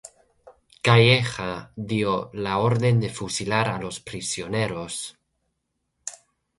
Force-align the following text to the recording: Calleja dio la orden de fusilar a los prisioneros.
Calleja 0.87 1.49
dio 1.91 2.15
la 2.47 2.57
orden 2.71 2.99
de 3.05 3.11
fusilar 3.19 3.69
a 3.69 3.79
los 3.79 3.99
prisioneros. 3.99 4.99